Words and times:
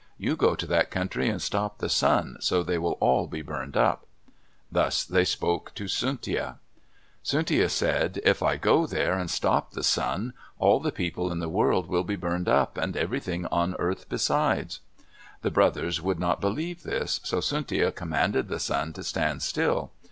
You 0.17 0.35
go 0.35 0.55
to 0.55 0.65
that 0.65 0.89
country 0.89 1.29
and 1.29 1.39
stop 1.39 1.77
the 1.77 1.87
sun 1.87 2.37
so 2.39 2.63
they 2.63 2.79
will 2.79 2.93
all 2.99 3.27
be 3.27 3.43
burned 3.43 3.77
up." 3.77 4.07
Thus 4.71 5.05
they 5.05 5.23
spoke 5.23 5.75
to 5.75 5.83
Tsuntia. 5.83 6.57
Tsuntia 7.23 7.69
said, 7.69 8.19
"If 8.25 8.41
I 8.41 8.57
go 8.57 8.87
there 8.87 9.13
and 9.15 9.29
stop 9.29 9.73
the 9.73 9.83
sun, 9.83 10.33
all 10.57 10.79
the 10.79 10.91
people 10.91 11.31
in 11.31 11.37
the 11.37 11.47
world 11.49 11.85
will 11.87 12.03
be 12.03 12.15
burned 12.15 12.49
up 12.49 12.79
and 12.79 12.97
everything 12.97 13.45
on 13.51 13.75
earth 13.77 14.09
besides." 14.09 14.79
The 15.43 15.51
brothers 15.51 16.01
would 16.01 16.19
not 16.19 16.41
believe 16.41 16.81
this, 16.81 17.19
so 17.23 17.37
Tsuntia 17.37 17.91
commanded 17.93 18.47
the 18.47 18.57
sun 18.59 18.93
to 18.93 19.03
stand 19.03 19.43
still. 19.43 19.91